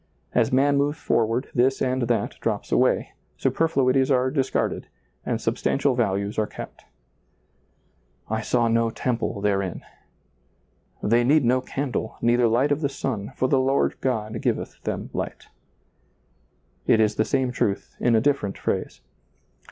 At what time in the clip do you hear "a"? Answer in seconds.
18.15-18.21